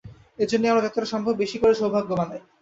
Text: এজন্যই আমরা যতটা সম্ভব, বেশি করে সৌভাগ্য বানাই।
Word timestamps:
এজন্যই 0.39 0.71
আমরা 0.71 0.85
যতটা 0.85 1.11
সম্ভব, 1.13 1.33
বেশি 1.35 1.57
করে 1.57 1.73
সৌভাগ্য 1.73 2.11
বানাই। 2.19 2.41